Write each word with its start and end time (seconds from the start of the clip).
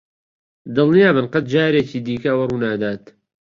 دڵنیابن 0.75 1.25
قەت 1.33 1.45
جارێکی 1.53 1.99
دیکە 2.05 2.29
ئەوە 2.31 2.45
ڕوونادات. 2.49 3.03